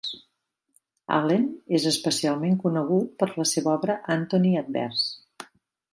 Allen 1.17 1.43
és 1.79 1.85
especialment 1.91 2.57
conegut 2.65 3.13
per 3.21 3.31
la 3.43 3.47
seva 3.53 3.73
obra 3.75 3.99
"Anthony 4.19 4.51
Adverse". 4.63 5.51